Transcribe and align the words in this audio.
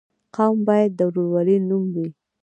قوم 0.35 0.57
باید 0.67 0.91
د 0.95 0.99
ورورولۍ 1.07 1.57
نوم 1.69 1.83
وي. 1.95 2.07